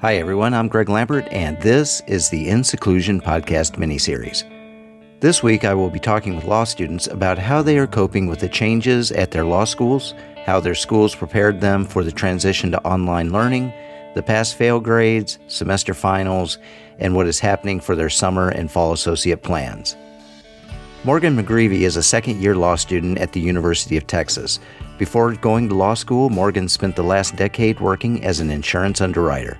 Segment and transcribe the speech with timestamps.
[0.00, 0.52] Hi, everyone.
[0.52, 4.44] I'm Greg Lambert, and this is the In Seclusion podcast miniseries.
[5.20, 8.40] This week, I will be talking with law students about how they are coping with
[8.40, 10.12] the changes at their law schools,
[10.44, 13.72] how their schools prepared them for the transition to online learning,
[14.14, 16.58] the pass fail grades, semester finals,
[16.98, 19.96] and what is happening for their summer and fall associate plans.
[21.04, 24.60] Morgan McGreevy is a second year law student at the University of Texas.
[24.98, 29.56] Before going to law school, Morgan spent the last decade working as an insurance underwriter.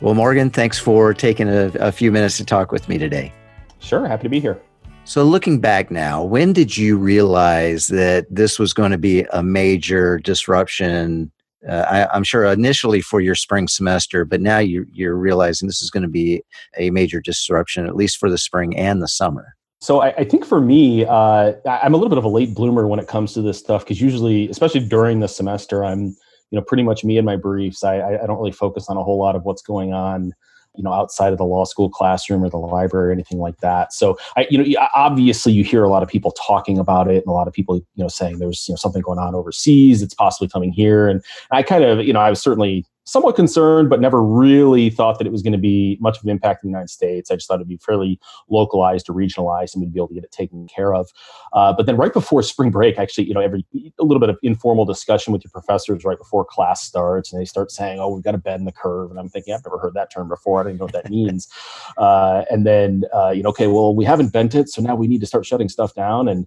[0.00, 3.32] Well, Morgan, thanks for taking a, a, few minutes to talk with me today.
[3.78, 4.60] Sure, happy to be here.
[5.04, 9.42] So, looking back now, when did you realize that this was going to be a
[9.42, 11.32] major disruption?
[11.66, 15.80] Uh, I, am sure initially for your spring semester, but now you, you're realizing this
[15.80, 16.42] is going to be
[16.76, 19.56] a major disruption, at least for the spring and the summer.
[19.80, 22.86] So I, I, think for me, uh, I'm a little bit of a late bloomer
[22.86, 26.16] when it comes to this stuff because usually, especially during the semester, I'm
[26.50, 27.84] you know pretty much me and my briefs.
[27.84, 30.32] I, I don't really focus on a whole lot of what's going on
[30.76, 33.92] you know outside of the law school classroom or the library or anything like that
[33.92, 37.26] so i you know obviously you hear a lot of people talking about it and
[37.26, 40.14] a lot of people you know saying there's you know something going on overseas it's
[40.14, 44.00] possibly coming here and i kind of you know i was certainly somewhat concerned, but
[44.00, 46.72] never really thought that it was going to be much of an impact in the
[46.72, 47.30] United States.
[47.30, 48.18] I just thought it'd be fairly
[48.50, 51.10] localized or regionalized, and we'd be able to get it taken care of.
[51.52, 53.64] Uh, but then right before spring break, actually, you know, every
[53.98, 57.46] a little bit of informal discussion with your professors right before class starts, and they
[57.46, 59.94] start saying, "Oh, we've got to bend the curve," and I'm thinking, I've never heard
[59.94, 60.60] that term before.
[60.60, 61.48] I don't even know what that means.
[61.96, 65.06] Uh, and then, uh, you know, okay, well, we haven't bent it, so now we
[65.06, 66.46] need to start shutting stuff down and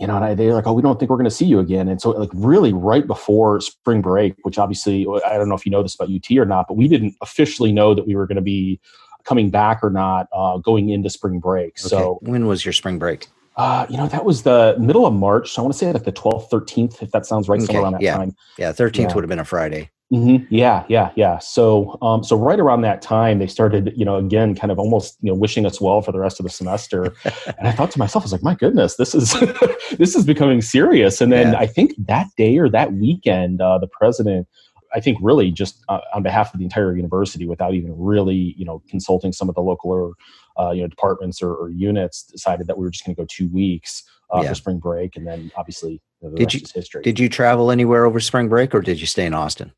[0.00, 1.58] you know, and I, they're like, oh, we don't think we're going to see you
[1.58, 1.86] again.
[1.86, 5.70] And so, like, really, right before spring break, which obviously, I don't know if you
[5.70, 8.36] know this about UT or not, but we didn't officially know that we were going
[8.36, 8.80] to be
[9.24, 11.78] coming back or not uh, going into spring break.
[11.78, 11.88] Okay.
[11.88, 13.28] So, when was your spring break?
[13.56, 15.52] Uh, you know, that was the middle of March.
[15.52, 17.66] So I want to say like the 12th, 13th, if that sounds right, okay.
[17.66, 18.16] somewhere around that yeah.
[18.16, 18.34] time.
[18.56, 19.14] Yeah, 13th yeah.
[19.14, 19.90] would have been a Friday.
[20.12, 20.52] Mm-hmm.
[20.52, 21.38] Yeah, yeah, yeah.
[21.38, 25.16] So, um, so right around that time, they started, you know, again, kind of almost,
[25.20, 27.14] you know, wishing us well for the rest of the semester.
[27.46, 29.30] and I thought to myself, I was like, my goodness, this is
[29.98, 31.20] this is becoming serious.
[31.20, 31.60] And then yeah.
[31.60, 34.48] I think that day or that weekend, uh, the president,
[34.92, 38.64] I think, really just uh, on behalf of the entire university, without even really, you
[38.64, 40.14] know, consulting some of the local or
[40.58, 43.26] uh, you know departments or, or, units, decided that we were just going to go
[43.30, 44.02] two weeks
[44.34, 44.48] uh, yeah.
[44.48, 47.02] for spring break, and then obviously you know, the did you, history.
[47.02, 49.72] Did you travel anywhere over spring break, or did you stay in Austin?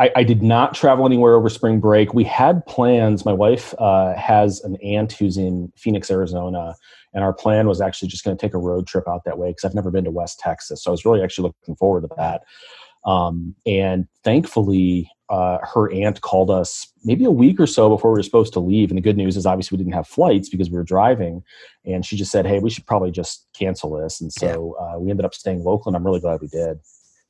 [0.00, 2.14] I, I, did not travel anywhere over spring break.
[2.14, 3.26] We had plans.
[3.26, 6.74] My wife uh, has an aunt who's in Phoenix, Arizona,
[7.12, 9.50] and our plan was actually just going to take a road trip out that way
[9.50, 10.82] because I've never been to West Texas.
[10.82, 12.44] So I was really actually looking forward to that.
[13.04, 18.18] Um, and thankfully, uh, her aunt called us maybe a week or so before we
[18.18, 18.90] were supposed to leave.
[18.90, 21.42] And the good news is, obviously, we didn't have flights because we were driving.
[21.84, 24.94] And she just said, "Hey, we should probably just cancel this." And so yeah.
[24.94, 26.78] uh, we ended up staying local, and I'm really glad we did.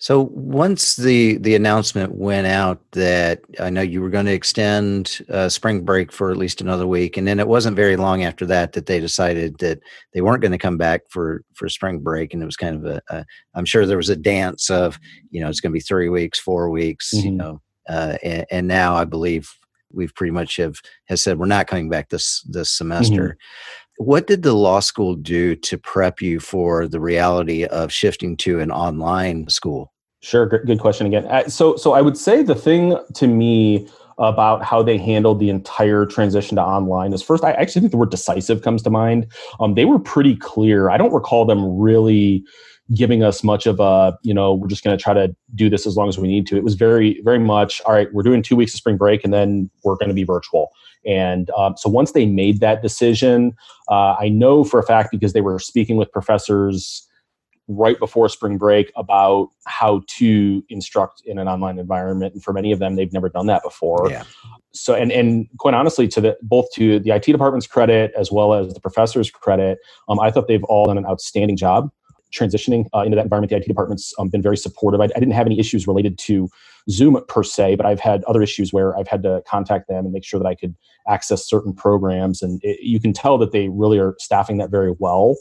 [0.00, 5.20] So once the the announcement went out that I know you were going to extend
[5.28, 8.46] uh, spring break for at least another week, and then it wasn't very long after
[8.46, 9.80] that that they decided that
[10.14, 12.86] they weren't going to come back for for spring break, and it was kind of
[12.86, 14.98] a, a I'm sure there was a dance of
[15.30, 17.26] you know it's going to be three weeks, four weeks, mm-hmm.
[17.26, 19.52] you know, uh, and, and, now I believe
[19.92, 20.76] we've pretty much have
[21.08, 23.36] has said we're not coming back this this semester.
[24.00, 28.58] What did the law school do to prep you for the reality of shifting to
[28.58, 29.92] an online school?
[30.22, 31.50] Sure, good question again.
[31.50, 36.06] So, so I would say the thing to me about how they handled the entire
[36.06, 39.26] transition to online is first, I actually think the word decisive comes to mind.
[39.60, 40.88] Um, they were pretty clear.
[40.88, 42.42] I don't recall them really
[42.94, 45.86] giving us much of a, you know, we're just going to try to do this
[45.86, 46.56] as long as we need to.
[46.56, 49.32] It was very, very much, all right, we're doing two weeks of spring break and
[49.32, 50.70] then we're going to be virtual.
[51.06, 53.54] And um, so once they made that decision,
[53.88, 57.06] uh, I know for a fact because they were speaking with professors
[57.70, 62.72] right before spring break about how to instruct in an online environment and for many
[62.72, 64.24] of them they've never done that before yeah.
[64.72, 68.54] so and and quite honestly to the both to the IT department's credit as well
[68.54, 69.78] as the professors credit
[70.08, 71.90] um, I thought they've all done an outstanding job
[72.32, 75.00] transitioning uh, into that environment, the IT department's um, been very supportive.
[75.00, 76.48] I, I, didn't have any issues related to
[76.88, 80.12] Zoom per se, but I've had other issues where I've had to contact them and
[80.12, 80.74] make sure that I could
[81.08, 82.42] access certain programs.
[82.42, 85.36] And it, you can tell that they really are staffing that very well.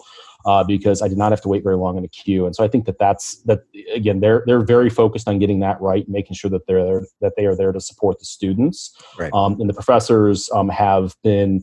[0.46, 2.64] Uh, because I did not have to wait very long in a queue, and so
[2.64, 3.60] I think that that's that
[3.94, 7.34] again they're they're very focused on getting that right, making sure that they're there, that
[7.36, 9.34] they are there to support the students, right.
[9.34, 11.62] um, and the professors um, have been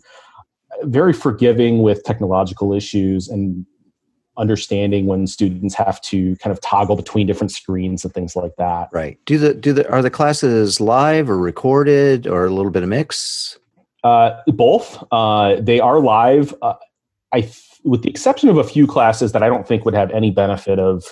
[0.82, 3.64] very forgiving with technological issues and
[4.38, 8.88] understanding when students have to kind of toggle between different screens and things like that.
[8.92, 9.18] Right.
[9.24, 12.88] Do the do the are the classes live or recorded or a little bit of
[12.88, 13.58] mix?
[14.04, 15.02] Uh, both.
[15.10, 16.54] Uh, they are live.
[16.62, 16.74] Uh,
[17.32, 20.10] I, th- with the exception of a few classes that I don't think would have
[20.10, 21.04] any benefit of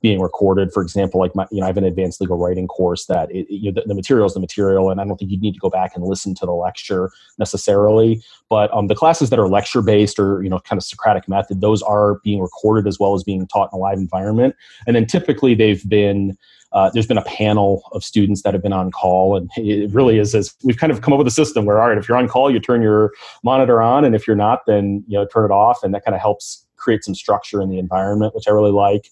[0.00, 0.72] being recorded.
[0.72, 3.50] For example, like my, you know, I have an advanced legal writing course that it,
[3.50, 5.60] you know, the, the, material is the material, and I don't think you need to
[5.60, 8.22] go back and listen to the lecture necessarily.
[8.48, 11.60] But um, the classes that are lecture based or you know, kind of Socratic method,
[11.60, 14.54] those are being recorded as well as being taught in a live environment.
[14.86, 16.36] And then typically they've been
[16.72, 20.18] uh, there's been a panel of students that have been on call, and it really
[20.18, 22.16] is as we've kind of come up with a system where all right, if you're
[22.16, 23.12] on call, you turn your
[23.42, 26.14] monitor on, and if you're not, then you know turn it off, and that kind
[26.14, 29.10] of helps create some structure in the environment, which I really like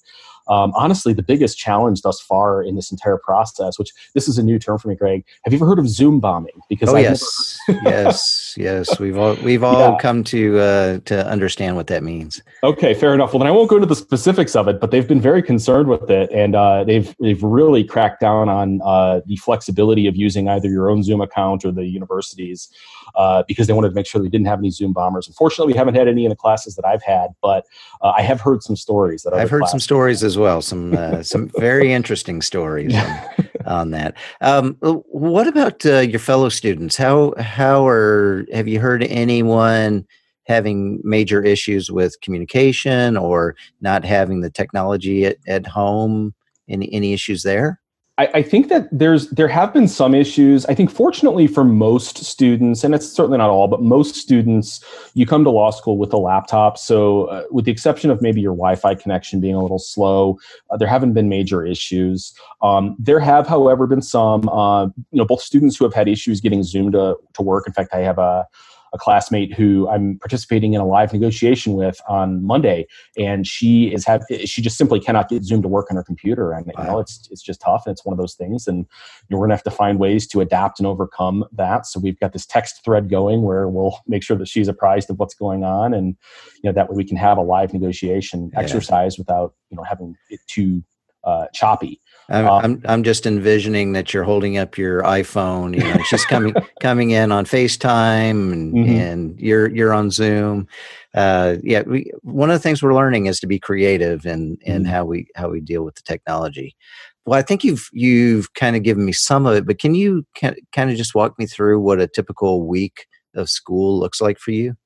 [0.49, 4.43] um, honestly the biggest challenge thus far in this entire process which this is a
[4.43, 5.25] new term for me greg.
[5.45, 6.53] Have you ever heard of zoom bombing?
[6.69, 7.59] Because oh I've yes.
[7.69, 8.99] yes yes.
[8.99, 9.99] We've all we've all yeah.
[10.01, 12.43] come to uh, to understand what that means.
[12.63, 13.33] Okay fair enough.
[13.33, 15.89] Well then i won't go into the specifics of it but they've been very concerned
[15.89, 20.49] with it and uh, they've they've really cracked down on uh, the flexibility of using
[20.49, 22.69] either your own zoom account or the universities
[23.15, 25.27] uh, because they wanted to make sure we didn't have any zoom bombers.
[25.27, 27.67] Unfortunately we haven't had any in the classes that i've had but
[28.01, 30.63] uh, i have heard some stories that i've heard some stories as well.
[30.63, 33.21] Some uh, some very interesting stories on,
[33.67, 34.15] on that.
[34.41, 36.97] Um, what about uh, your fellow students?
[36.97, 40.07] How how are have you heard anyone
[40.45, 46.35] having major issues with communication or not having the technology at, at home?
[46.69, 47.81] Any any issues there?
[48.19, 50.67] I, I, think that there's there have been some issues.
[50.67, 54.85] I think fortunately for most students, and it's certainly not all, but most students,
[55.15, 56.79] you come to law school with a laptop.
[56.79, 60.39] So, uh, with the exception of maybe your Wi-Fi connection being a little slow,
[60.71, 62.35] uh, there haven't been major issues.
[62.61, 64.49] Um, there have, however, been some.
[64.49, 67.69] Uh, you know, both students who have had issues getting Zoom to to work.
[67.69, 68.47] In fact, I have a
[68.93, 72.87] a classmate who I'm participating in a live negotiation with on Monday,
[73.17, 76.53] and she is have she just simply cannot get Zoom to work on her computer,
[76.53, 76.73] and wow.
[76.83, 78.85] you know it's it's just tough, and it's one of those things, and you
[79.31, 81.87] know, we're gonna have to find ways to adapt and overcome that.
[81.87, 85.19] So we've got this text thread going where we'll make sure that she's apprised of
[85.19, 86.17] what's going on, and
[86.63, 88.61] you know that way we can have a live negotiation yeah.
[88.61, 90.83] exercise without you know having it too
[91.25, 92.01] uh, choppy.
[92.31, 95.75] I'm, um, I'm, I'm just envisioning that you're holding up your iPhone.
[95.75, 98.91] You know, it's just coming coming in on FaceTime, and, mm-hmm.
[98.91, 100.69] and you're you're on Zoom.
[101.15, 104.83] Uh, yeah, we, one of the things we're learning is to be creative in in
[104.83, 104.93] mm-hmm.
[104.93, 106.77] how we how we deal with the technology.
[107.25, 110.27] Well, I think you've you've kind of given me some of it, but can you
[110.41, 114.51] kind of just walk me through what a typical week of school looks like for
[114.51, 114.77] you?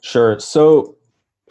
[0.00, 0.38] Sure.
[0.38, 0.96] So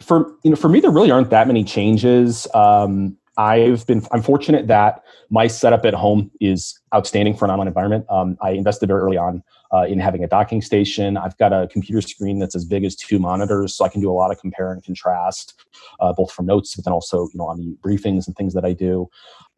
[0.00, 4.22] for you know for me there really aren't that many changes um, I've been I'm
[4.22, 8.04] fortunate that my setup at home is outstanding for an online environment.
[8.10, 9.42] Um, I invested very early on
[9.72, 11.16] uh, in having a docking station.
[11.16, 14.10] I've got a computer screen that's as big as two monitors, so I can do
[14.10, 15.64] a lot of compare and contrast,
[16.00, 18.64] uh, both from notes, but then also you know on the briefings and things that
[18.64, 19.08] I do.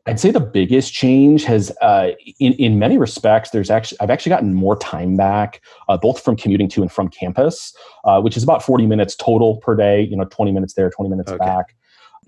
[0.06, 4.30] I'd say the biggest change has, uh, in in many respects, there's actually I've actually
[4.30, 7.74] gotten more time back, uh, both from commuting to and from campus,
[8.04, 10.02] uh, which is about 40 minutes total per day.
[10.02, 11.38] You know, 20 minutes there, 20 minutes okay.
[11.38, 11.74] back.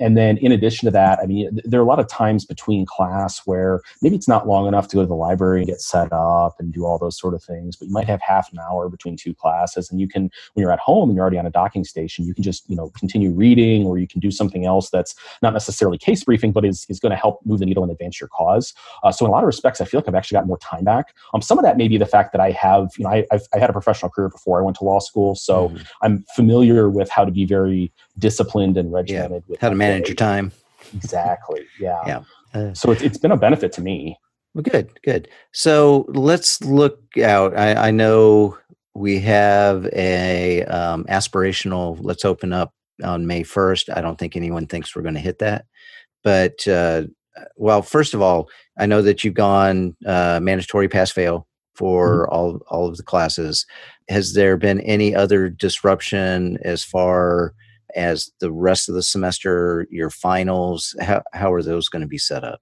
[0.00, 2.87] And then in addition to that, I mean, there are a lot of times between
[2.87, 6.12] class where maybe it's not long enough to go to the library and get set
[6.12, 8.88] up and do all those sort of things, but you might have half an hour
[8.88, 9.90] between two classes.
[9.90, 12.34] And you can, when you're at home and you're already on a docking station, you
[12.34, 15.99] can just, you know, continue reading or you can do something else that's not necessarily
[15.99, 18.75] case briefing, but is, is going to help move the needle and advance your cause.
[19.02, 20.84] Uh, so in a lot of respects, I feel like I've actually got more time
[20.84, 21.14] back.
[21.34, 23.46] Um, some of that may be the fact that I have, you know, I, I've,
[23.54, 25.34] I had a professional career before I went to law school.
[25.34, 25.82] So mm-hmm.
[26.02, 29.52] I'm familiar with how to be very disciplined and regimented yeah.
[29.52, 30.52] with how to manage your time.
[30.94, 31.66] Exactly.
[31.80, 32.02] Yeah.
[32.06, 32.22] Yeah.
[32.54, 34.18] Uh, so it's, it's been a benefit to me.
[34.54, 35.28] Well, good, good.
[35.52, 37.56] So let's look out.
[37.56, 38.56] I, I know
[38.94, 41.99] we have a um, aspirational.
[42.00, 42.72] Let's open up
[43.04, 43.90] on May first.
[43.90, 45.66] I don't think anyone thinks we're going to hit that,
[46.25, 47.02] but uh,
[47.56, 52.34] well, first of all, I know that you've gone uh, mandatory pass fail for mm-hmm.
[52.34, 53.66] all all of the classes.
[54.08, 57.52] Has there been any other disruption as far
[57.96, 62.18] as the rest of the semester, your finals, how, how are those going to be
[62.18, 62.60] set up?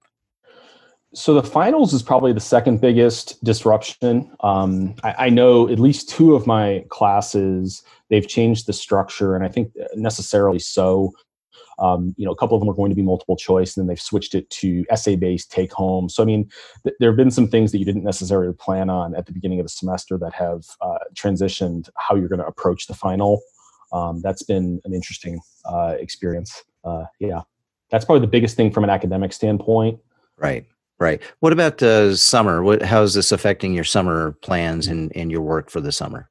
[1.13, 4.29] So the finals is probably the second biggest disruption.
[4.41, 9.45] Um, I, I, know at least two of my classes they've changed the structure, and
[9.45, 11.11] I think necessarily so.
[11.77, 13.87] Um, you know, a couple of them are going to be multiple choice, and then
[13.87, 16.07] they've switched it to essay-based take-home.
[16.07, 16.49] So, I mean,
[16.83, 19.59] th- there have been some things that you didn't necessarily plan on at the beginning
[19.59, 23.41] of the semester that have uh, transitioned how you're going to approach the final
[23.95, 26.63] um, that's been an interesting uh, experience.
[26.83, 27.41] Uh, yeah,
[27.89, 29.99] that's probably the biggest thing from an academic standpoint.
[30.37, 30.65] Right,
[30.99, 31.21] right.
[31.39, 32.61] What about uh, summer?
[32.61, 36.29] What how is this affecting your summer plans and, and your work for the summer?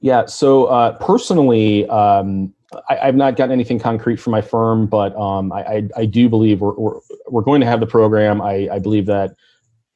[0.00, 2.52] Yeah, so uh, personally, um,
[2.90, 6.28] I, have not gotten anything concrete from my firm, but um, I, I, I, do
[6.28, 8.42] believe we're, we're, we're, going to have the program.
[8.42, 9.34] I, I believe that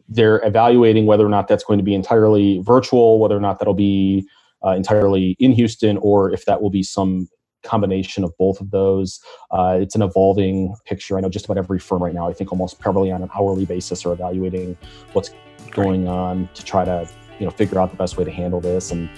[0.09, 3.75] they're evaluating whether or not that's going to be entirely virtual, whether or not that'll
[3.75, 4.26] be
[4.64, 7.29] uh, entirely in Houston, or if that will be some
[7.62, 9.21] combination of both of those.
[9.50, 11.19] Uh, it's an evolving picture.
[11.19, 13.67] I know just about every firm right now, I think almost probably on an hourly
[13.67, 14.76] basis, are evaluating
[15.12, 15.31] what's
[15.71, 18.90] going on to try to you know figure out the best way to handle this.
[18.90, 19.09] And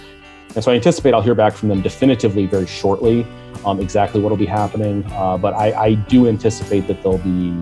[0.55, 3.27] and so I anticipate I'll hear back from them definitively very shortly,
[3.65, 5.05] um, exactly what will be happening.
[5.13, 7.59] Uh, but I, I do anticipate that they'll be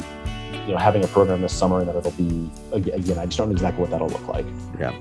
[0.66, 3.48] you know having a program this summer and that it'll be again i just don't
[3.48, 4.46] know exactly what that'll look like
[4.78, 4.94] yeah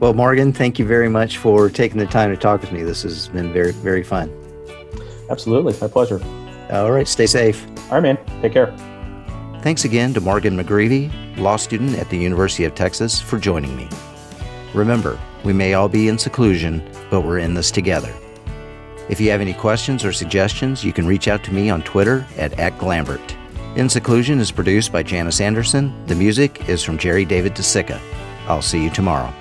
[0.00, 2.82] well morgan thank you very much for taking the time to talk with me.
[2.82, 4.30] This has been very very fun.
[5.30, 5.74] Absolutely.
[5.80, 6.20] My pleasure.
[6.70, 7.08] All right.
[7.08, 7.66] Stay safe.
[7.90, 8.18] All right man.
[8.40, 8.74] Take care.
[9.62, 13.88] Thanks again to morgan mcgreevy law student at the university of texas for joining me.
[14.74, 18.12] Remember we may all be in seclusion but we're in this together.
[19.08, 22.26] If you have any questions or suggestions you can reach out to me on twitter
[22.36, 23.36] at, at glambert.
[23.74, 25.94] In Seclusion is produced by Janice Anderson.
[26.06, 27.98] The music is from Jerry David DeCicca.
[28.46, 29.32] I'll see you tomorrow.